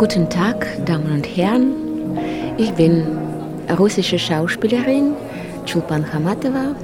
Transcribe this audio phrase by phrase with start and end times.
[0.00, 1.74] Guten Tag, Damen und Herren.
[2.56, 3.06] Ich bin
[3.78, 5.12] russische Schauspielerin
[5.66, 6.74] Chulpan Hamatova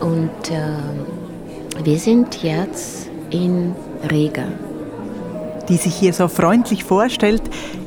[0.00, 3.72] und äh, wir sind jetzt in
[4.10, 4.48] Riga.
[5.68, 7.42] Die sich hier so freundlich vorstellt,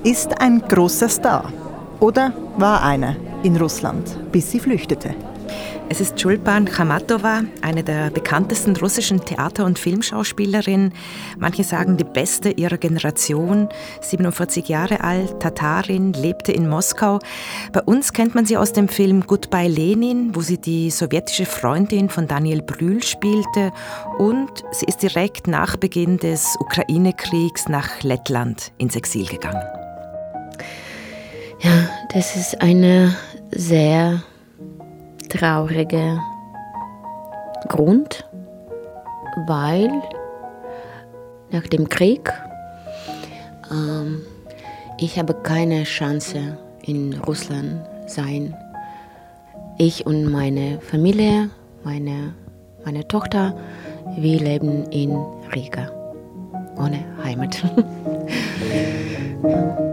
[0.06, 1.52] ist ein großer Star.
[2.00, 5.14] Oder war einer in Russland, bis sie flüchtete.
[5.90, 10.94] Es ist Schulpan Khamatova, eine der bekanntesten russischen Theater- und Filmschauspielerinnen.
[11.38, 13.70] Manche sagen die beste ihrer Generation.
[14.02, 17.20] 47 Jahre alt, Tatarin, lebte in Moskau.
[17.74, 22.10] Bei uns kennt man sie aus dem Film Goodbye Lenin, wo sie die sowjetische Freundin
[22.10, 23.72] von Daniel Brühl spielte.
[24.18, 29.64] Und sie ist direkt nach Beginn des Ukraine-Kriegs nach Lettland ins Exil gegangen.
[31.60, 33.16] Ja, das ist eine
[33.52, 34.24] sehr
[35.34, 36.20] trauriger
[37.68, 38.26] Grund,
[39.48, 39.92] weil
[41.52, 42.32] nach dem Krieg
[43.72, 44.22] ähm,
[44.98, 48.56] ich habe keine Chance in Russland sein.
[49.78, 51.50] Ich und meine Familie,
[51.84, 52.34] meine,
[52.86, 53.56] meine Tochter,
[54.16, 55.16] wir leben in
[55.54, 55.92] Riga,
[56.78, 57.64] ohne Heimat.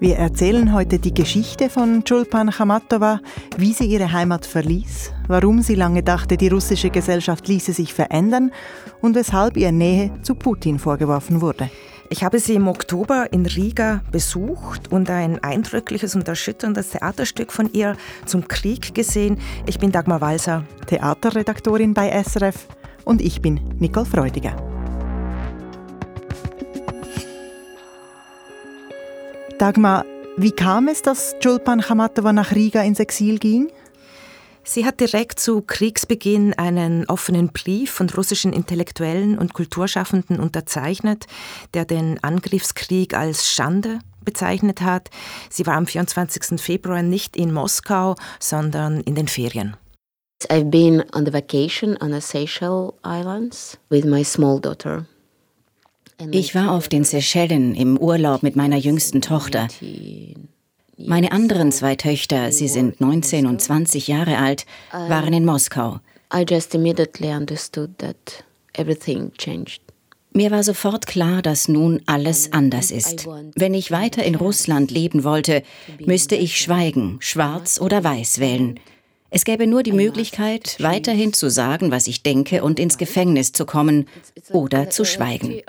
[0.00, 3.20] Wir erzählen heute die Geschichte von Chulpan Chamatova,
[3.58, 8.50] wie sie ihre Heimat verließ, warum sie lange dachte, die russische Gesellschaft ließe sich verändern
[9.02, 11.68] und weshalb ihr Nähe zu Putin vorgeworfen wurde.
[12.08, 17.70] Ich habe sie im Oktober in Riga besucht und ein eindrückliches und erschütterndes Theaterstück von
[17.74, 19.36] ihr zum Krieg gesehen.
[19.66, 22.68] Ich bin Dagmar Walser, Theaterredaktorin bei SRF
[23.04, 24.69] und ich bin Nicole Freudiger.
[29.60, 30.06] Dagmar,
[30.38, 33.70] wie kam es, dass Julpan Chamatova nach Riga ins Exil ging?
[34.64, 41.26] Sie hat direkt zu Kriegsbeginn einen offenen Brief von russischen Intellektuellen und Kulturschaffenden unterzeichnet,
[41.74, 45.10] der den Angriffskrieg als Schande bezeichnet hat.
[45.50, 46.58] Sie war am 24.
[46.58, 49.76] Februar nicht in Moskau, sondern in den Ferien.
[50.48, 55.04] I've been on the vacation on the Seychelles Islands with my small daughter.
[56.30, 59.68] Ich war auf den Seychellen im Urlaub mit meiner jüngsten Tochter.
[60.96, 66.00] Meine anderen zwei Töchter, sie sind 19 und 20 Jahre alt, waren in Moskau.
[70.32, 73.26] Mir war sofort klar, dass nun alles anders ist.
[73.56, 75.62] Wenn ich weiter in Russland leben wollte,
[76.04, 78.78] müsste ich schweigen, schwarz oder weiß wählen.
[79.30, 83.64] Es gäbe nur die Möglichkeit, weiterhin zu sagen, was ich denke und ins Gefängnis zu
[83.64, 84.06] kommen
[84.52, 85.62] oder zu schweigen.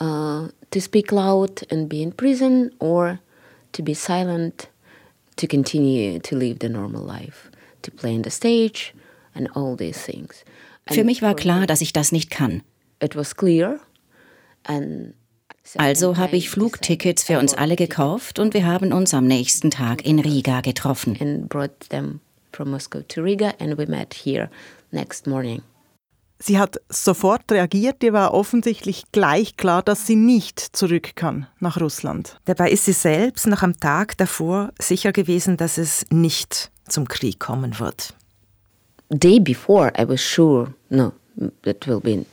[0.00, 3.20] Uh, to speak loud and be in prison or
[3.70, 4.68] to be silent,
[5.36, 7.48] to continue to live the normal life,
[7.82, 8.92] to play on the stage
[9.34, 10.44] and all these things.
[10.90, 12.62] Für mich war klar, dass ich das nicht kann.
[13.00, 13.78] It was clear
[14.64, 15.14] and
[15.76, 20.04] also habe ich Flugtickets für uns alle gekauft und wir haben uns am nächsten Tag
[20.04, 21.48] in Riga getroffen.
[26.38, 28.02] Sie hat sofort reagiert.
[28.02, 32.38] Ihr war offensichtlich gleich klar, dass sie nicht zurück kann nach Russland.
[32.44, 37.40] Dabei ist sie selbst noch am Tag davor sicher gewesen, dass es nicht zum Krieg
[37.40, 38.14] kommen wird.
[39.10, 41.12] Day before I was sure, no,
[41.62, 42.26] that will be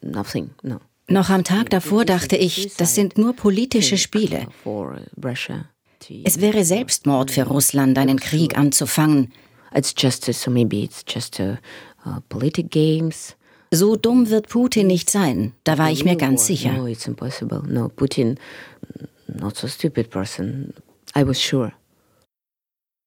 [0.00, 0.80] nothing, no.
[1.08, 4.48] Noch am Tag davor dachte ich, das sind nur politische Spiele.
[6.24, 9.32] Es wäre Selbstmord für Russland, einen Krieg anzufangen.
[13.70, 16.72] So dumm wird Putin nicht sein, da war ich mir ganz sicher.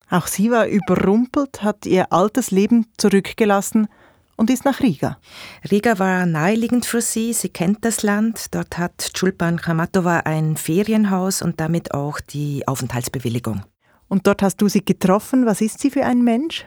[0.10, 3.88] Auch sie war überrumpelt, hat ihr altes Leben zurückgelassen
[4.40, 5.18] und ist nach Riga.
[5.70, 7.34] Riga war naheliegend für sie.
[7.34, 8.56] Sie kennt das Land.
[8.56, 13.64] Dort hat Chulpan Khamatova ein Ferienhaus und damit auch die Aufenthaltsbewilligung.
[14.08, 15.46] Und dort hast du sie getroffen.
[15.46, 16.66] Was ist sie für ein Mensch?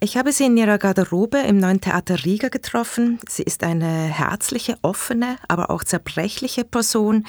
[0.00, 3.18] Ich habe sie in ihrer Garderobe im neuen Theater Riga getroffen.
[3.28, 7.24] Sie ist eine herzliche, offene, aber auch zerbrechliche Person,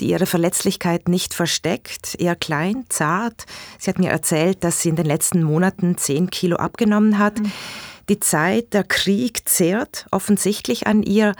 [0.00, 3.46] die ihre Verletzlichkeit nicht versteckt, eher klein, zart.
[3.78, 7.38] Sie hat mir erzählt, dass sie in den letzten Monaten zehn Kilo abgenommen hat.
[7.38, 7.52] Mhm.
[8.10, 11.32] Die Zeit, der Krieg zehrt offensichtlich an ihr,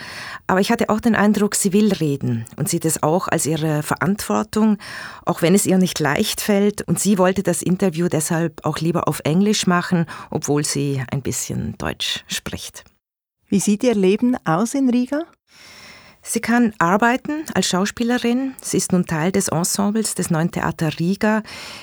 [0.47, 3.83] aber ich hatte auch den Eindruck, sie will reden und sieht es auch als ihre
[3.83, 4.79] Verantwortung,
[5.27, 6.83] auch wenn es ihr nicht leicht fällt.
[6.83, 11.77] Und sie wollte das Interview deshalb auch lieber auf Englisch machen, obwohl sie ein bisschen
[11.77, 12.85] Deutsch spricht.
[13.49, 15.25] Wie sieht ihr Leben aus in Riga?
[16.23, 18.55] Sie kann arbeiten als Schauspielerin.
[18.61, 21.43] Sie ist nun Teil des Ensembles des Neuen Theater Riga.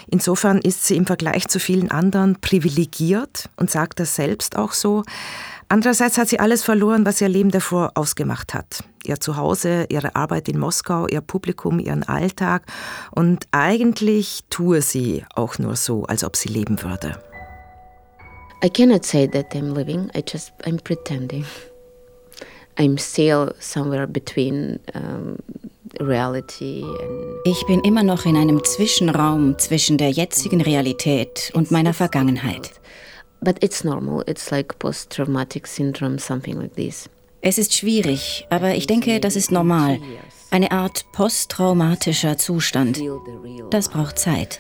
[0.10, 5.04] Insofern ist sie im Vergleich zu vielen anderen privilegiert und sagt das selbst auch so.
[5.70, 8.84] Andererseits hat sie alles verloren, was ihr Leben davor ausgemacht hat.
[9.04, 12.64] Ihr Zuhause, ihre Arbeit in Moskau, ihr Publikum, ihren Alltag.
[13.12, 17.20] Und eigentlich tue sie auch nur so, als ob sie leben würde.
[18.64, 21.46] I cannot say that I'm living, I just, I'm pretending.
[22.78, 25.38] I'm still somewhere between um,
[26.00, 31.94] reality and ich bin immer noch in einem Zwischenraum zwischen der jetzigen Realität und meiner
[31.94, 32.72] Vergangenheit.
[33.42, 34.24] But it's normal.
[34.28, 37.10] It's like post-traumatic syndrome, something like this.
[37.42, 40.00] Es ist schwierig, aber ich denke, das ist normal.
[40.52, 43.02] Eine Art posttraumatischer Zustand.
[43.70, 44.60] Das braucht Zeit.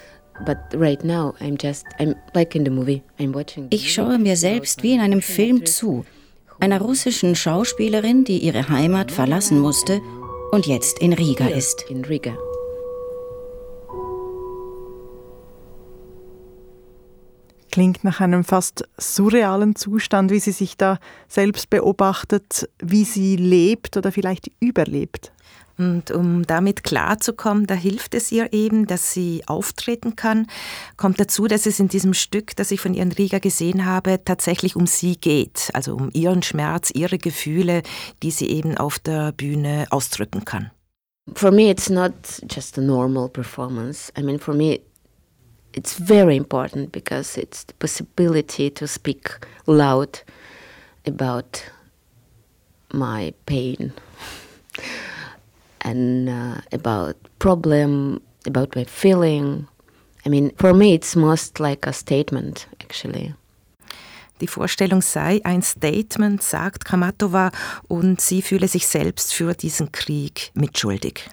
[3.69, 6.05] Ich schaue mir selbst wie in einem Film zu,
[6.59, 10.01] einer russischen Schauspielerin, die ihre Heimat verlassen musste
[10.51, 11.85] und jetzt in Riga ist.
[17.71, 23.97] Klingt nach einem fast surrealen Zustand, wie sie sich da selbst beobachtet, wie sie lebt
[23.97, 25.31] oder vielleicht überlebt.
[25.77, 30.47] Und um damit klarzukommen, da hilft es ihr eben, dass sie auftreten kann.
[30.95, 34.75] Kommt dazu, dass es in diesem Stück, das ich von ihren Riga gesehen habe, tatsächlich
[34.75, 35.69] um sie geht.
[35.73, 37.83] Also um ihren Schmerz, ihre Gefühle,
[38.23, 40.71] die sie eben auf der Bühne ausdrücken kann.
[41.35, 42.13] For me, it's not
[42.49, 44.11] just a normal performance.
[44.17, 44.79] I mean, for me,
[45.73, 49.37] it's very important because it's the possibility to speak
[49.67, 50.21] loud
[51.05, 51.63] about
[52.91, 53.93] my pain
[55.87, 59.67] and uh, about problem about my feeling
[60.25, 63.33] i mean for me it's most like a statement actually
[64.39, 67.49] Die Vorstellung sei ein Statement, sagt Kramatova,
[67.87, 71.27] und sie fühle sich selbst für diesen Krieg mitschuldig.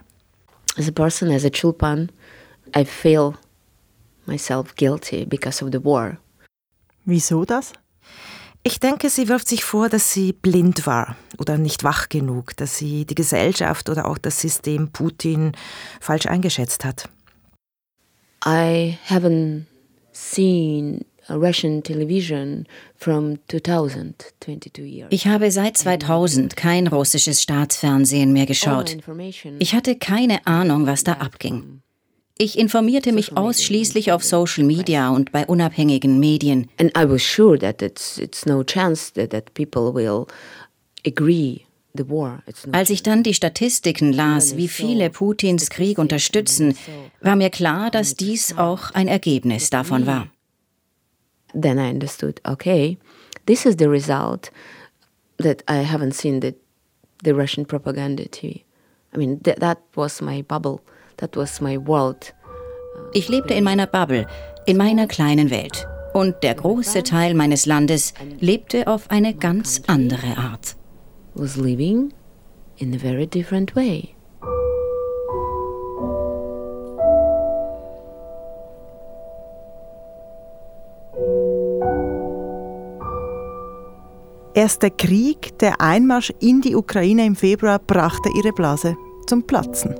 [0.78, 2.08] As a person, as a Chulpan,
[2.74, 3.34] I feel
[4.24, 6.16] myself guilty because of the war.
[7.04, 7.74] Wieso das?
[8.66, 12.78] Ich denke, sie wirft sich vor, dass sie blind war oder nicht wach genug, dass
[12.78, 15.52] sie die Gesellschaft oder auch das System Putin
[16.00, 17.10] falsch eingeschätzt hat.
[18.46, 19.66] I haven't
[20.12, 22.66] seen Russian television
[22.96, 25.08] from 2000, 22 years.
[25.10, 28.96] Ich habe seit 2000 kein russisches Staatsfernsehen mehr geschaut.
[29.58, 31.82] Ich hatte keine Ahnung, was da abging.
[32.36, 36.68] Ich informierte mich ausschließlich auf Social Media und bei unabhängigen Medien.
[36.80, 40.26] And I was sure that it's, it's no chance that, that people will
[41.06, 41.64] agree
[42.72, 46.76] als ich dann die Statistiken las, wie viele Putins Krieg unterstützen,
[47.20, 50.28] war mir klar, dass dies auch ein Ergebnis davon war.
[51.52, 52.98] Then I understood, okay,
[53.46, 54.50] this is the result
[55.38, 56.54] that I haven't seen the,
[57.22, 58.64] the Russian propaganda TV.
[59.14, 60.80] I mean, th that was my bubble.
[61.18, 62.34] That was my world.
[63.12, 64.26] Ich lebte in meiner Bubble,
[64.66, 65.86] in meiner kleinen Welt.
[66.12, 70.76] Und der große Teil meines Landes lebte auf eine ganz andere Art.
[71.34, 72.12] Was living
[72.78, 74.14] in a very different way.
[84.56, 88.96] Erst der Krieg, der Einmarsch in die Ukraine im Februar, brachte ihre Blase
[89.26, 89.96] zum Platzen.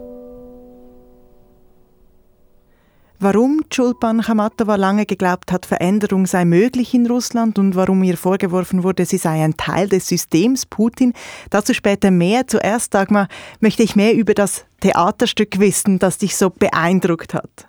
[3.25, 8.82] Warum Chulpan Khamatova lange geglaubt hat, Veränderung sei möglich in Russland und warum ihr vorgeworfen
[8.82, 11.15] wurde, sie sei ein Teil des Systems Putin,
[11.49, 12.47] dazu später mehr.
[12.47, 13.28] Zuerst, Dagmar,
[13.61, 17.66] möchte ich mehr über das Theaterstück wissen, das dich so beeindruckt hat.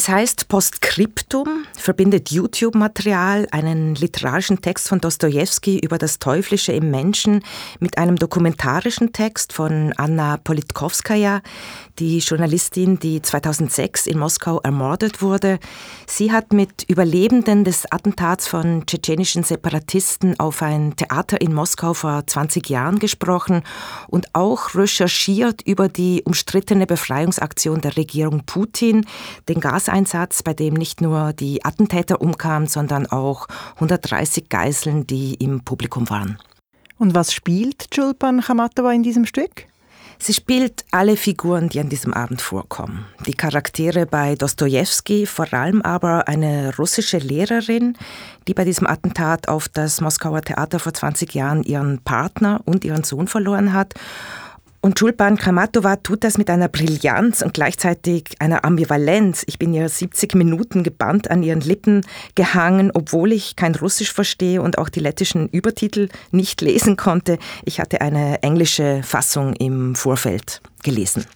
[0.00, 7.42] Es heißt Postskriptum, verbindet YouTube-Material, einen literarischen Text von Dostoevsky über das Teuflische im Menschen
[7.80, 11.42] mit einem dokumentarischen Text von Anna Politkovskaya,
[11.98, 15.58] die Journalistin, die 2006 in Moskau ermordet wurde.
[16.06, 22.26] Sie hat mit Überlebenden des Attentats von tschetschenischen Separatisten auf ein Theater in Moskau vor
[22.26, 23.62] 20 Jahren gesprochen
[24.08, 29.04] und auch recherchiert über die umstrittene Befreiungsaktion der Regierung Putin,
[29.46, 35.34] den Gas Gaseinsatz, bei dem nicht nur die Attentäter umkamen, sondern auch 130 Geiseln, die
[35.34, 36.38] im Publikum waren.
[36.98, 39.66] Und was spielt Julpan Khamatova in diesem Stück?
[40.22, 43.06] Sie spielt alle Figuren, die an diesem Abend vorkommen.
[43.24, 47.96] Die Charaktere bei Dostoevsky, vor allem aber eine russische Lehrerin,
[48.46, 53.02] die bei diesem Attentat auf das Moskauer Theater vor 20 Jahren ihren Partner und ihren
[53.02, 53.94] Sohn verloren hat
[54.82, 59.44] und Schulban Kramatova tut das mit einer Brillanz und gleichzeitig einer Ambivalenz.
[59.46, 62.00] Ich bin ja 70 Minuten gebannt an ihren Lippen
[62.34, 67.38] gehangen, obwohl ich kein Russisch verstehe und auch die lettischen Übertitel nicht lesen konnte.
[67.66, 71.26] Ich hatte eine englische Fassung im Vorfeld gelesen.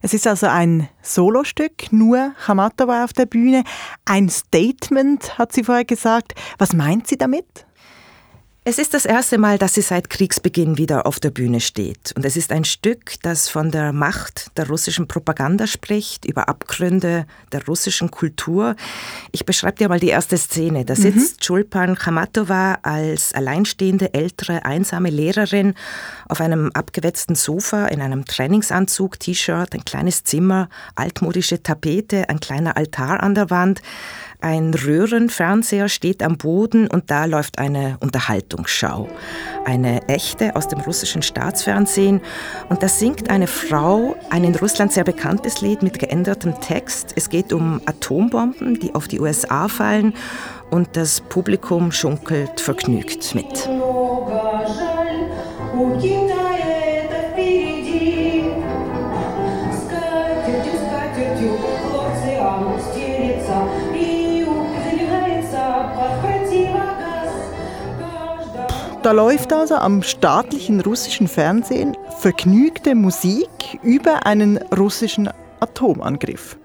[0.00, 3.64] Es ist also ein Solostück, nur Kramatova auf der Bühne.
[4.06, 6.32] Ein Statement, hat sie vorher gesagt.
[6.56, 7.66] Was meint sie damit?
[8.70, 12.12] Es ist das erste Mal, dass sie seit Kriegsbeginn wieder auf der Bühne steht.
[12.14, 17.26] Und es ist ein Stück, das von der Macht der russischen Propaganda spricht, über Abgründe
[17.50, 18.76] der russischen Kultur.
[19.32, 20.84] Ich beschreibe dir mal die erste Szene.
[20.84, 21.96] Da sitzt mhm.
[21.96, 25.74] Khamatova als alleinstehende, ältere, einsame Lehrerin
[26.28, 32.76] auf einem abgewetzten Sofa in einem Trainingsanzug, T-Shirt, ein kleines Zimmer, altmodische Tapete, ein kleiner
[32.76, 33.82] Altar an der Wand.
[34.42, 39.08] Ein Röhrenfernseher steht am Boden und da läuft eine Unterhaltungsschau.
[39.66, 42.22] Eine echte aus dem russischen Staatsfernsehen.
[42.70, 47.12] Und da singt eine Frau ein in Russland sehr bekanntes Lied mit geändertem Text.
[47.16, 50.14] Es geht um Atombomben, die auf die USA fallen.
[50.70, 53.68] Und das Publikum schunkelt vergnügt mit.
[69.02, 73.48] Da läuft also am staatlichen russischen Fernsehen vergnügte Musik
[73.82, 76.58] über einen russischen Atomangriff.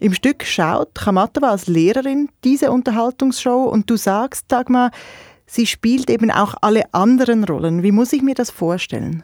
[0.00, 4.90] Im Stück schaut Chamatova als Lehrerin diese Unterhaltungsshow und du sagst, Dagmar,
[5.46, 7.84] sie spielt eben auch alle anderen Rollen.
[7.84, 9.22] Wie muss ich mir das vorstellen?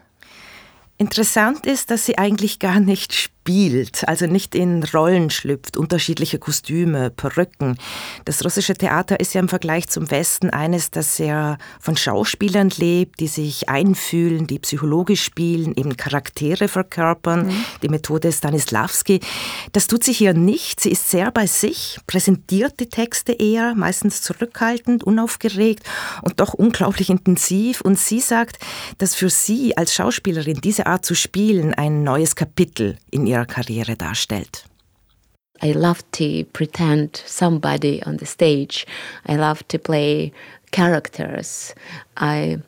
[0.98, 3.33] Interessant ist, dass sie eigentlich gar nicht spielt,
[4.06, 7.76] also nicht in Rollen schlüpft, unterschiedliche Kostüme, Perücken.
[8.24, 13.20] Das russische Theater ist ja im Vergleich zum Westen eines, das sehr von Schauspielern lebt,
[13.20, 17.64] die sich einfühlen, die psychologisch spielen, eben Charaktere verkörpern, mhm.
[17.82, 19.20] die Methode Stanislavski.
[19.72, 20.80] Das tut sie hier nicht.
[20.80, 25.82] Sie ist sehr bei sich, präsentiert die Texte eher, meistens zurückhaltend, unaufgeregt
[26.22, 27.82] und doch unglaublich intensiv.
[27.82, 28.58] Und sie sagt,
[28.98, 33.46] dass für sie als Schauspielerin diese Art zu spielen ein neues Kapitel in ihr ihrer
[33.46, 34.64] Karriere darstellt.
[35.62, 38.86] I love to pretend somebody on the stage.
[39.28, 40.32] I love to play
[40.72, 41.74] characters.
[42.16, 42.58] I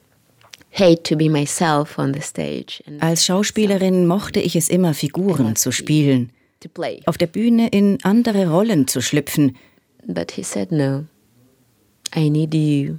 [0.70, 2.82] hate to be myself on the stage.
[3.00, 6.30] Als Schauspielerin mochte ich es immer, Figuren zu spielen,
[7.06, 9.56] auf der Bühne in andere Rollen zu schlüpfen.
[10.06, 11.06] But he said no.
[12.14, 12.98] I need you.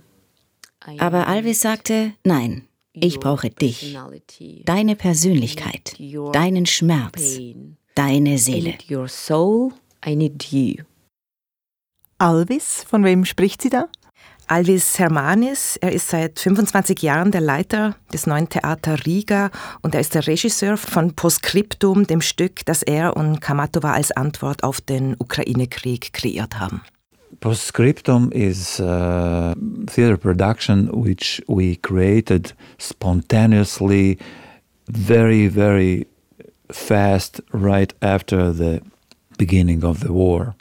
[0.99, 2.66] Aber Alvis sagte, nein,
[3.01, 3.97] ich brauche dich,
[4.65, 5.95] deine Persönlichkeit,
[6.33, 7.39] deinen Schmerz,
[7.95, 8.75] deine Seele.
[12.19, 13.89] Alvis, von wem spricht sie da?
[14.47, 19.51] Alvis Hermanis, er ist seit 25 Jahren der Leiter des neuen Theater Riga
[19.81, 24.63] und er ist der Regisseur von Postscriptum, dem Stück, das er und Kamatova als Antwort
[24.63, 26.81] auf den Ukraine-Krieg kreiert haben.
[27.39, 29.55] Postscriptum is a
[29.87, 34.17] theater production which we created spontaneously,
[34.89, 36.07] very, very
[36.71, 38.81] fast, right after the
[39.37, 40.55] beginning of the war.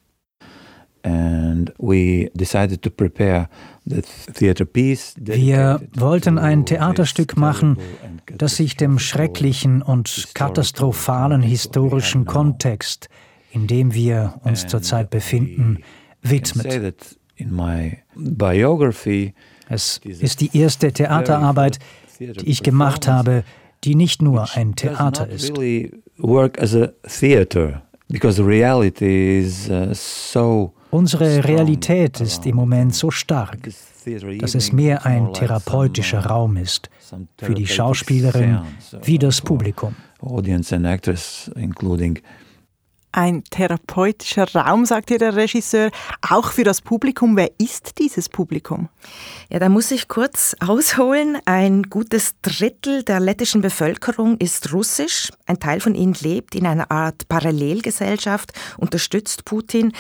[1.03, 3.49] And we decided to prepare
[3.87, 5.15] the theater piece.
[5.19, 7.79] Wir wollten ein Theaterstück machen,
[8.37, 13.09] das sich dem schrecklichen und katastrophalen historischen Kontext,
[13.53, 15.79] in dem wir uns zurzeit befinden,
[16.31, 17.19] widmet.
[19.69, 21.79] Es ist die erste Theaterarbeit,
[22.21, 23.45] die ich gemacht habe,
[23.85, 25.57] die nicht nur ein Theater ist.
[25.59, 25.89] Uh,
[30.91, 33.59] Unsere Realität ist im Moment so stark,
[34.39, 36.89] dass es mehr ein therapeutischer Raum ist
[37.39, 38.61] für die Schauspielerin
[39.03, 39.95] wie das Publikum.
[40.21, 42.19] Audience and actors, including
[43.17, 45.91] ein therapeutischer Raum, sagt hier der Regisseur,
[46.29, 47.35] auch für das Publikum.
[47.35, 48.91] Wer ist dieses Publikum?
[49.49, 51.39] Ja, da muss ich kurz ausholen.
[51.47, 55.31] Ein gutes Drittel der lettischen Bevölkerung ist russisch.
[55.47, 59.93] Ein Teil von ihnen lebt in einer Art Parallelgesellschaft, unterstützt Putin.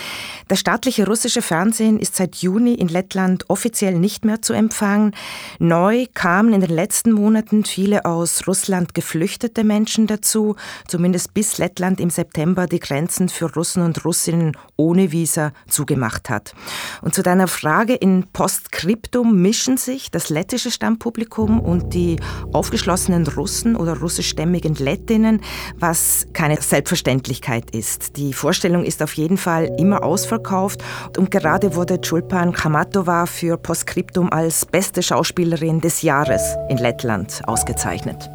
[0.48, 5.14] Das staatliche russische Fernsehen ist seit Juni in Lettland offiziell nicht mehr zu empfangen.
[5.58, 10.56] Neu kamen in den letzten Monaten viele aus Russland geflüchtete Menschen dazu,
[10.86, 16.28] zumindest bis Lettland im September die Grenze Grenzen für Russen und Russinnen ohne Visa zugemacht
[16.28, 16.54] hat.
[17.02, 22.16] Und zu deiner Frage, in Postskriptum mischen sich das lettische Stammpublikum und die
[22.52, 25.40] aufgeschlossenen Russen oder russischstämmigen Lettinnen,
[25.78, 28.16] was keine Selbstverständlichkeit ist.
[28.16, 30.82] Die Vorstellung ist auf jeden Fall immer ausverkauft
[31.16, 38.28] und gerade wurde Chulpan Khamatova für Postskriptum als beste Schauspielerin des Jahres in Lettland ausgezeichnet.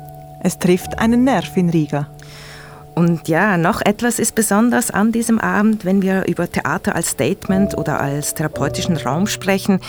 [0.43, 2.07] Es trifft einen Nerv in Riga.
[2.95, 7.77] Und ja, noch etwas ist besonders an diesem Abend, wenn wir über Theater als Statement
[7.77, 9.79] oder als therapeutischen Raum sprechen.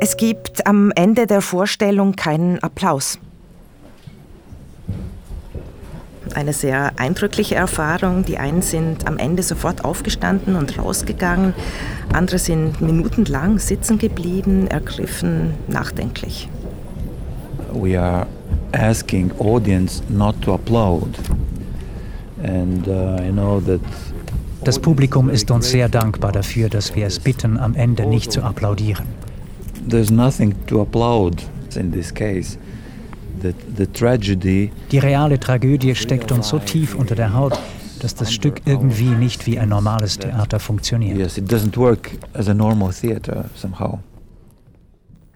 [0.00, 3.18] Es gibt am Ende der Vorstellung keinen Applaus.
[6.34, 8.24] Eine sehr eindrückliche Erfahrung.
[8.24, 11.54] Die einen sind am Ende sofort aufgestanden und rausgegangen,
[12.12, 16.48] andere sind minutenlang sitzen geblieben, ergriffen, nachdenklich.
[17.72, 18.26] we are
[18.72, 21.18] asking audience not to applaud.
[21.18, 22.29] And uh, I know that
[24.64, 28.42] das Publikum ist uns sehr dankbar dafür, dass wir es bitten, am Ende nicht zu
[28.42, 29.06] applaudieren.
[29.88, 31.42] There's nothing to applaud
[31.74, 32.58] in this case.
[33.42, 37.58] The, the tragedy Die reale Tragödie steckt uns so tief unter der Haut,
[38.00, 41.16] dass das Stück irgendwie nicht wie ein normales Theater funktioniert.
[41.16, 43.98] Yes, it doesn't work as a normal theater somehow.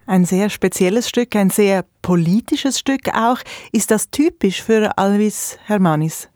[0.05, 3.39] Ein sehr spezielles Stück, ein sehr politisches Stück auch.
[3.71, 6.29] Ist das typisch für Alvis Hermanis?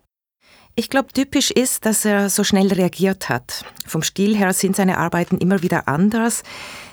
[0.76, 3.64] Ich glaube, typisch ist, dass er so schnell reagiert hat.
[3.86, 6.42] Vom Stil her sind seine Arbeiten immer wieder anders.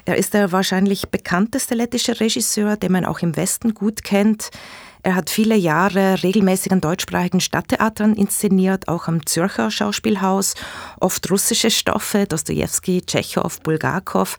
[0.05, 4.49] Er ist der wahrscheinlich bekannteste lettische Regisseur, den man auch im Westen gut kennt.
[5.03, 10.55] Er hat viele Jahre regelmäßig an deutschsprachigen Stadttheatern inszeniert, auch am Zürcher Schauspielhaus,
[10.99, 14.37] oft russische Stoffe, Dostoevsky, Tschechow, Bulgakov.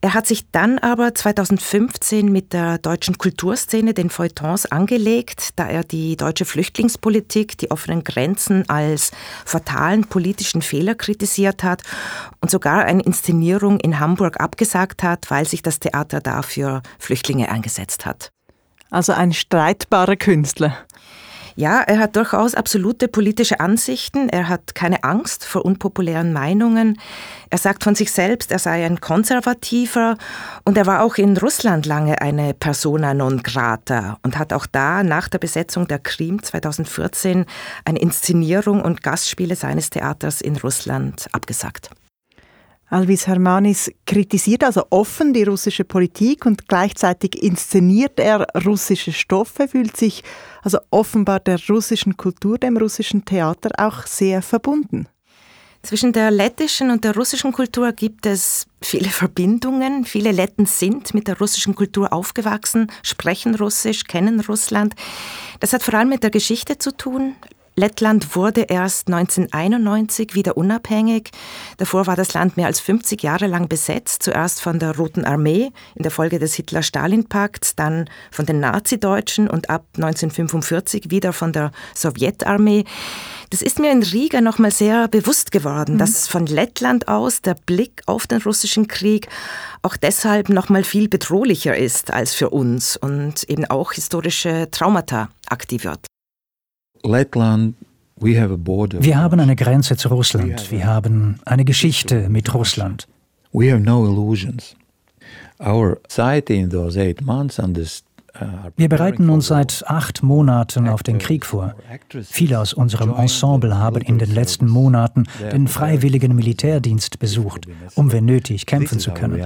[0.00, 5.82] Er hat sich dann aber 2015 mit der deutschen Kulturszene den Feuilletons angelegt, da er
[5.82, 9.10] die deutsche Flüchtlingspolitik, die offenen Grenzen als
[9.44, 11.82] fatalen politischen Fehler kritisiert hat
[12.40, 18.06] und sogar eine Inszenierung in Hamburg abgesagt hat, weil sich das Theater dafür Flüchtlinge eingesetzt
[18.06, 18.30] hat.
[18.90, 20.76] Also ein streitbarer Künstler.
[21.58, 24.28] Ja, er hat durchaus absolute politische Ansichten.
[24.28, 27.00] Er hat keine Angst vor unpopulären Meinungen.
[27.50, 30.16] Er sagt von sich selbst, er sei ein Konservativer
[30.64, 35.02] und er war auch in Russland lange eine persona non grata und hat auch da
[35.02, 37.44] nach der Besetzung der Krim 2014
[37.84, 41.90] eine Inszenierung und Gastspiele seines Theaters in Russland abgesagt.
[42.90, 49.96] Alvis Hermanis kritisiert also offen die russische Politik und gleichzeitig inszeniert er russische Stoffe, fühlt
[49.96, 50.24] sich
[50.62, 55.06] also offenbar der russischen Kultur, dem russischen Theater auch sehr verbunden.
[55.82, 60.04] Zwischen der lettischen und der russischen Kultur gibt es viele Verbindungen.
[60.04, 64.94] Viele Letten sind mit der russischen Kultur aufgewachsen, sprechen Russisch, kennen Russland.
[65.60, 67.36] Das hat vor allem mit der Geschichte zu tun.
[67.78, 71.30] Lettland wurde erst 1991 wieder unabhängig.
[71.76, 75.70] Davor war das Land mehr als 50 Jahre lang besetzt, zuerst von der Roten Armee
[75.94, 81.70] in der Folge des Hitler-Stalin-Pakts, dann von den Nazideutschen und ab 1945 wieder von der
[81.94, 82.82] Sowjetarmee.
[83.50, 85.98] Das ist mir in Riga nochmal sehr bewusst geworden, mhm.
[85.98, 89.28] dass von Lettland aus der Blick auf den russischen Krieg
[89.82, 96.08] auch deshalb nochmal viel bedrohlicher ist als für uns und eben auch historische Traumata aktiviert.
[98.20, 100.70] Wir haben eine Grenze zu Russland.
[100.70, 103.08] Wir haben eine Geschichte mit Russland.
[103.52, 104.76] We have no illusions.
[105.60, 108.07] Our society in those eight months understood
[108.76, 111.74] wir bereiten uns seit acht Monaten auf den Krieg vor.
[112.22, 118.24] Viele aus unserem Ensemble haben in den letzten Monaten den freiwilligen Militärdienst besucht, um wenn
[118.24, 119.36] nötig kämpfen zu können.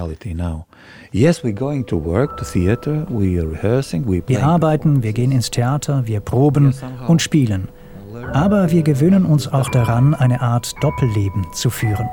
[4.26, 6.74] Wir arbeiten, wir gehen ins Theater, wir proben
[7.06, 7.68] und spielen.
[8.32, 12.08] Aber wir gewöhnen uns auch daran, eine Art Doppelleben zu führen.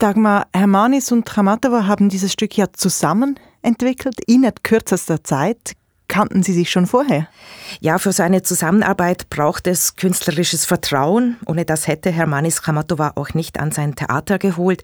[0.00, 5.74] Dagmar Hermanis und Tramatova haben dieses Stück ja zusammen entwickelt, innerhalb kürzester Zeit.
[6.08, 7.28] Kannten Sie sich schon vorher?
[7.80, 11.36] Ja, für seine Zusammenarbeit braucht es künstlerisches Vertrauen.
[11.44, 14.82] Ohne das hätte Hermanis Khamatova auch nicht an sein Theater geholt.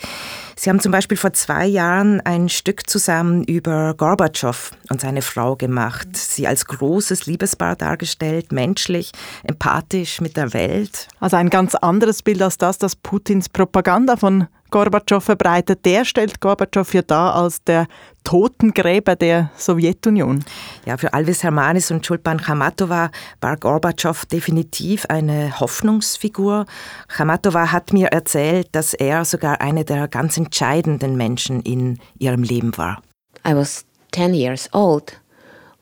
[0.54, 5.56] Sie haben zum Beispiel vor zwei Jahren ein Stück zusammen über Gorbatschow und seine Frau
[5.56, 6.14] gemacht.
[6.14, 9.12] Sie als großes Liebespaar dargestellt, menschlich,
[9.44, 11.08] empathisch mit der Welt.
[11.20, 16.40] Also ein ganz anderes Bild als das, das Putins Propaganda von Gorbatschow verbreitet, der stellt
[16.40, 17.86] Gorbatschow ja dar als der
[18.24, 20.44] Totengräber der Sowjetunion.
[20.84, 26.66] Ja, für Alvis Hermanis und Chulpan Khamatova war Gorbatschow definitiv eine Hoffnungsfigur.
[27.08, 32.76] Khamatova hat mir erzählt, dass er sogar eine der ganz entscheidenden Menschen in ihrem Leben
[32.76, 33.00] war.
[33.46, 35.20] I was 10 years old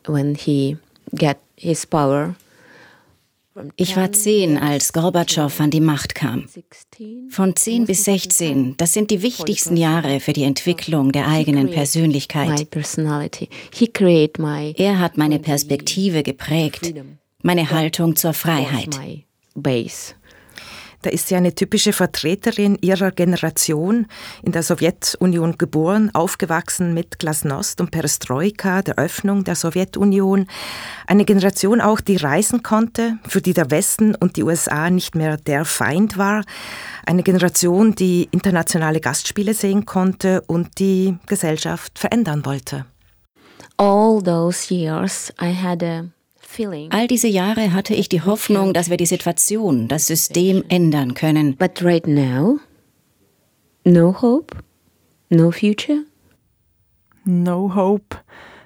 [0.07, 0.77] when he
[1.19, 2.35] got his power
[3.77, 6.47] ich war zehn, als Gorbatschow an die Macht kam.
[7.31, 12.69] Von zehn bis sechzehn, das sind die wichtigsten Jahre für die Entwicklung der eigenen Persönlichkeit.
[14.77, 16.95] Er hat meine Perspektive geprägt,
[17.43, 18.99] meine Haltung zur Freiheit.
[21.05, 24.07] Da ist sie eine typische Vertreterin ihrer Generation,
[24.43, 30.47] in der Sowjetunion geboren, aufgewachsen mit Glasnost und Perestroika, der Öffnung der Sowjetunion.
[31.07, 35.37] Eine Generation auch, die reisen konnte, für die der Westen und die USA nicht mehr
[35.37, 36.43] der Feind war.
[37.05, 42.87] Eine Generation, die internationale Gastspiele sehen konnte und die Gesellschaft verändern wollte.
[43.77, 46.14] All those years I had a
[46.91, 51.57] All diese Jahre hatte ich die Hoffnung, dass wir die Situation, das System ändern können.
[51.57, 52.59] But right now,
[53.85, 54.57] no hope,
[55.31, 56.05] no future.
[57.25, 58.19] No hope.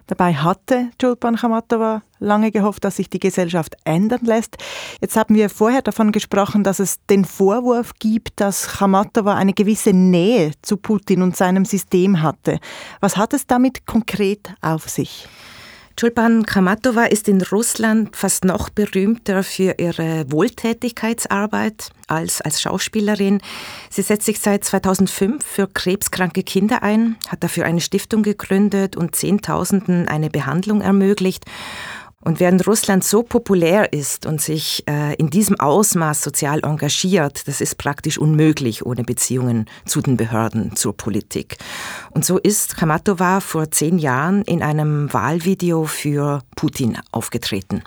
[0.09, 4.57] Dabei hatte Julpan Khamatova lange gehofft, dass sich die Gesellschaft ändern lässt.
[5.01, 9.93] Jetzt haben wir vorher davon gesprochen, dass es den Vorwurf gibt, dass Khamatova eine gewisse
[9.93, 12.59] Nähe zu Putin und seinem System hatte.
[13.01, 15.29] Was hat es damit konkret auf sich?
[15.99, 23.41] Tulpan Kramatova ist in Russland fast noch berühmter für ihre Wohltätigkeitsarbeit als als Schauspielerin.
[23.91, 29.17] Sie setzt sich seit 2005 für krebskranke Kinder ein, hat dafür eine Stiftung gegründet und
[29.17, 31.47] Zehntausenden eine Behandlung ermöglicht.
[32.25, 37.61] Und während Russland so populär ist und sich äh, in diesem Ausmaß sozial engagiert, das
[37.61, 41.59] ist praktisch unmöglich ohne Beziehungen zu den Behörden, zur Politik.
[42.11, 47.83] Und so ist Khamatova vor zehn Jahren in einem Wahlvideo für Putin aufgetreten.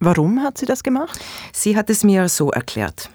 [0.00, 1.18] Warum hat sie das gemacht?
[1.52, 3.08] Sie hat es mir so erklärt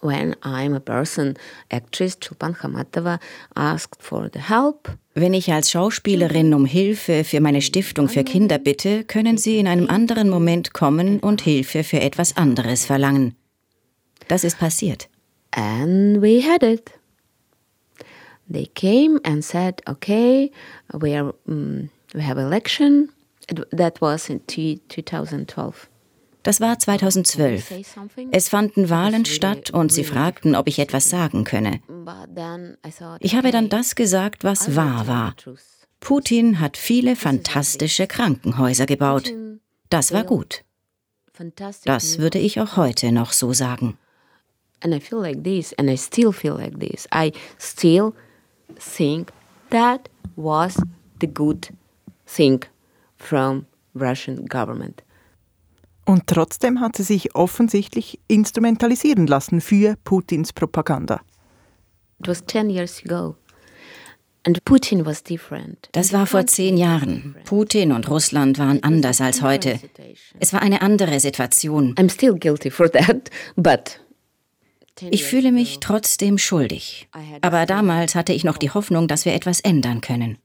[0.00, 1.36] when I'm a person,
[1.70, 3.18] actress Chulpan Khamatova
[3.54, 4.88] asked for the help.
[5.14, 9.66] Wenn ich als Schauspielerin um Hilfe für meine Stiftung für Kinder bitte, können Sie in
[9.66, 13.34] einem anderen Moment kommen und Hilfe für etwas anderes verlangen.
[14.28, 15.08] Das ist passiert.
[15.52, 16.92] And we had it.
[18.48, 20.50] They came and said, okay,
[20.92, 23.10] we, are, um, we have election.
[23.72, 25.88] That was in 2012.
[26.42, 27.72] Das war 2012.
[28.30, 31.80] Es fanden Wahlen statt und sie fragten, ob ich etwas sagen könne.
[33.20, 35.34] Ich habe dann das gesagt, was wahr war.
[36.00, 39.32] Putin hat viele fantastische Krankenhäuser gebaut.
[39.90, 40.64] Das war gut.
[41.84, 43.98] Das würde ich auch heute noch so sagen.
[44.82, 47.06] And I feel like this, and I still feel like this.
[47.14, 48.14] I still
[48.78, 49.30] think
[49.68, 50.76] that was
[51.20, 51.68] the good
[52.24, 52.64] thing
[53.18, 55.02] from Russian government.
[56.10, 61.20] Und trotzdem hat sie sich offensichtlich instrumentalisieren lassen für Putins Propaganda.
[65.92, 67.36] Das war vor zehn Jahren.
[67.44, 69.78] Putin und Russland waren anders als heute.
[70.40, 71.94] Es war eine andere Situation.
[75.10, 77.08] Ich fühle mich trotzdem schuldig.
[77.40, 80.38] Aber damals hatte ich noch die Hoffnung, dass wir etwas ändern können.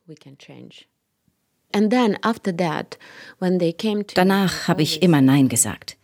[4.15, 5.97] Danach habe ich immer Nein gesagt.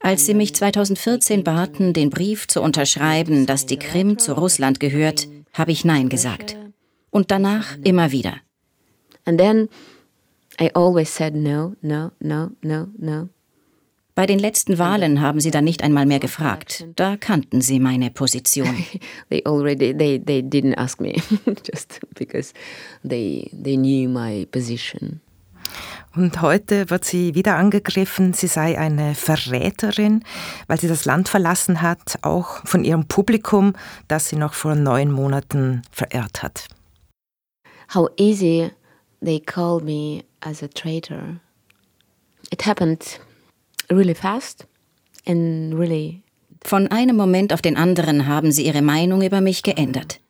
[0.00, 5.28] Als sie mich 2014 baten, den Brief zu unterschreiben, dass die Krim zu Russland gehört,
[5.52, 6.56] habe ich Nein gesagt.
[7.10, 8.36] Und danach immer wieder.
[9.24, 9.68] And then
[10.60, 13.28] I always said no, no, no, no, no.
[14.18, 16.88] Bei den letzten Wahlen haben sie dann nicht einmal mehr gefragt.
[16.96, 18.84] Da kannten sie meine Position.
[19.30, 21.12] they already they they didn't ask me
[21.64, 22.52] just because
[23.08, 25.20] they they knew my position.
[26.16, 30.24] Und heute wird sie wieder angegriffen, sie sei eine Verräterin,
[30.66, 33.74] weil sie das Land verlassen hat, auch von ihrem Publikum,
[34.08, 36.66] das sie noch vor neun Monaten verehrt hat.
[37.94, 38.72] How easy
[39.24, 41.38] they called me as a traitor.
[42.50, 43.20] It happened
[43.90, 44.66] really fast
[45.26, 46.22] and really
[46.64, 50.20] von einem Moment auf den anderen haben sie ihre Meinung über mich geändert.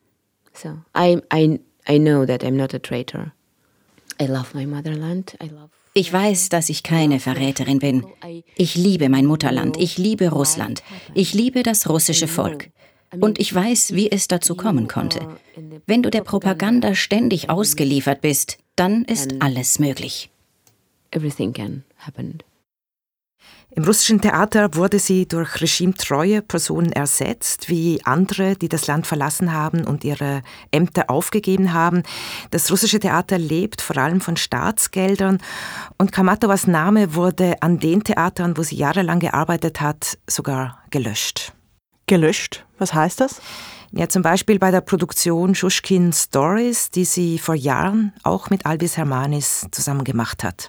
[0.53, 3.33] So, I, I, I know that I'm not a traitor.
[4.21, 5.37] I love my motherland.
[5.42, 8.07] I love ich weiß, dass ich keine Verräterin bin.
[8.55, 9.77] Ich liebe mein Mutterland.
[9.77, 10.85] Ich liebe Russland.
[11.12, 12.71] Ich liebe das russische Volk.
[13.18, 15.27] Und ich weiß, wie es dazu kommen konnte.
[15.87, 20.31] Wenn du der Propaganda ständig ausgeliefert bist, dann ist alles möglich.
[21.11, 22.38] Everything can happen.
[23.79, 29.53] Im russischen Theater wurde sie durch regimetreue Personen ersetzt, wie andere, die das Land verlassen
[29.53, 32.03] haben und ihre Ämter aufgegeben haben.
[32.51, 35.38] Das russische Theater lebt vor allem von Staatsgeldern
[35.97, 41.53] und Kamatowas Name wurde an den Theatern, wo sie jahrelang gearbeitet hat, sogar gelöscht.
[42.09, 42.67] Gelöscht?
[42.79, 43.41] Was heißt das?
[43.93, 48.97] Ja, zum Beispiel bei der Produktion Schuschkin Stories, die sie vor Jahren auch mit Albis
[48.97, 50.69] Hermanis zusammen gemacht hat.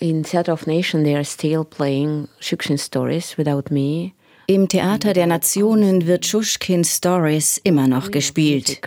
[0.00, 4.12] In Theater of Nation they are still playing Shukshin stories without me.
[4.46, 8.78] Im Theater der Nationen wird Schuschkin Stories immer noch gespielt.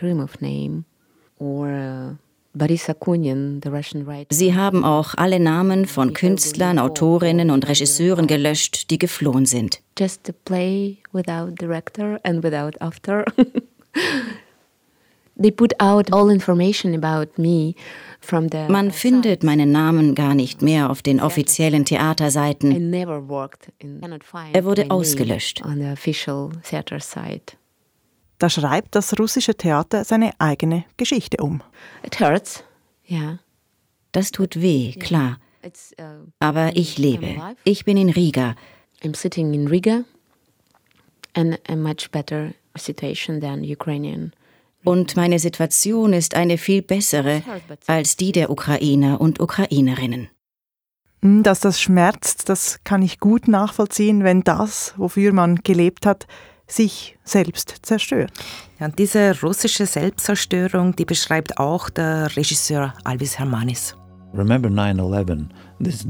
[1.40, 2.16] Uh,
[4.30, 9.82] Sie haben auch alle Namen von Künstlern, Autorinnen und Regisseuren gelöscht, die geflohen sind.
[9.98, 13.26] Just a play without director and without after.
[15.40, 17.76] They put out all information about me
[18.68, 22.94] man findet meinen Namen gar nicht mehr auf den offiziellen Theaterseiten.
[22.94, 25.64] Er wurde ausgelöscht.
[28.40, 31.62] Da schreibt das russische Theater seine eigene Geschichte um.
[32.06, 32.64] It hurts,
[33.10, 33.40] yeah.
[34.12, 35.40] Das tut weh, klar.
[36.40, 37.56] Aber ich lebe.
[37.64, 38.56] Ich bin in Riga.
[39.04, 40.04] I'm sitting in Riga
[41.34, 44.34] and a much better situation than Ukrainian.
[44.88, 47.44] Und meine Situation ist eine viel bessere
[47.88, 50.30] als die der Ukrainer und Ukrainerinnen.
[51.22, 56.26] Dass das schmerzt, das kann ich gut nachvollziehen, wenn das, wofür man gelebt hat,
[56.68, 58.32] sich selbst zerstört.
[58.80, 63.98] Ja, und diese russische Selbstzerstörung, die beschreibt auch der Regisseur Alvis Hermanis.
[65.80, 66.06] Ich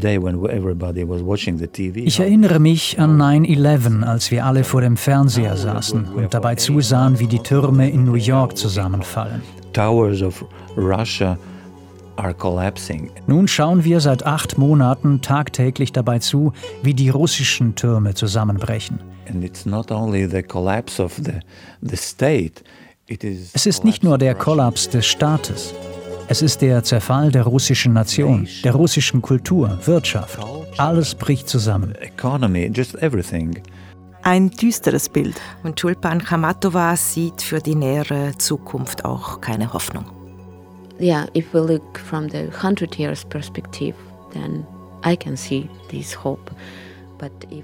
[2.20, 7.28] erinnere mich an 9-11, als wir alle vor dem Fernseher saßen und dabei zusahen, wie
[7.28, 9.42] die Türme in New York zusammenfallen.
[9.74, 10.46] Towers of
[10.78, 11.38] Russia
[13.28, 19.00] nun schauen wir seit acht Monaten tagtäglich dabei zu, wie die russischen Türme zusammenbrechen.
[23.54, 25.74] Es ist nicht nur der Kollaps des Staates.
[26.28, 30.40] Es ist der Zerfall der russischen Nation, der russischen Kultur, Wirtschaft.
[30.78, 31.94] Alles bricht zusammen.
[34.24, 35.36] Ein düsteres Bild.
[35.64, 40.06] Und Tulpan Khamatova sieht für die nähere Zukunft auch keine Hoffnung
[41.00, 43.96] yeah, if we look from the 100 years perspective,
[44.34, 44.66] then
[45.04, 46.52] I can see this hope.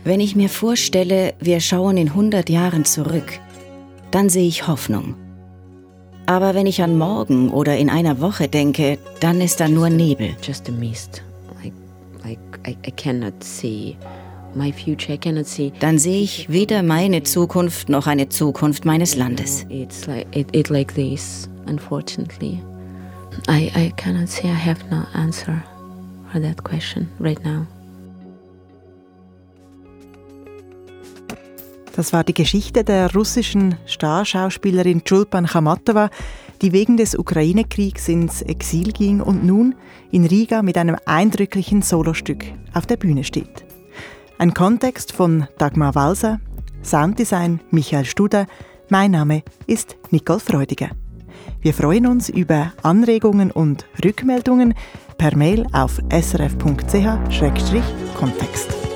[0.04, 3.40] Wenn ich mir vorstelle, wir schauen in 100 Jahren zurück,
[4.10, 5.14] dann sehe ich Hoffnung.
[6.26, 10.36] Aber wenn ich an morgen oder in einer Woche denke, dann ist da nur Nebel.
[10.42, 11.22] Just a mist.
[11.62, 11.74] Like,
[12.24, 13.98] like I, I cannot see
[14.56, 15.14] my future.
[15.14, 15.74] I cannot see.
[15.80, 19.66] Dann sehe ich weder meine Zukunft noch eine Zukunft meines Landes.
[19.70, 22.62] It's like it, it like this, unfortunately.
[23.48, 25.64] I, I cannot say I have no answer
[26.32, 27.66] for that question right now.
[31.96, 36.10] Das war die Geschichte der russischen Starschauspielerin Chulpan Khamatova,
[36.62, 39.76] die wegen des Ukraine-Kriegs ins Exil ging und nun
[40.12, 43.64] in Riga mit einem eindrücklichen Solostück auf der Bühne steht.
[44.40, 46.40] Ein Kontext von Dagmar Walser,
[46.84, 48.48] Sounddesign Michael Studer,
[48.90, 50.90] mein Name ist Nicole Freudiger.
[51.62, 54.74] Wir freuen uns über Anregungen und Rückmeldungen
[55.18, 58.93] per Mail auf srf.ch-kontext.